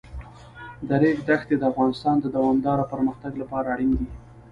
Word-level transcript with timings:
د 0.87 0.89
ریګ 1.01 1.17
دښتې 1.27 1.55
د 1.57 1.63
افغانستان 1.71 2.15
د 2.19 2.25
دوامداره 2.35 2.89
پرمختګ 2.93 3.33
لپاره 3.41 3.67
اړین 3.73 3.91
دي. 3.99 4.07